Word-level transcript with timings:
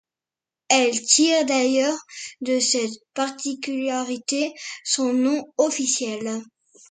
Elle 0.67 0.99
tire 0.99 1.45
d'ailleurs 1.45 1.95
de 2.41 2.59
cette 2.59 2.97
particularité 3.13 4.51
son 4.83 5.13
nom 5.13 5.45
officiel. 5.59 6.41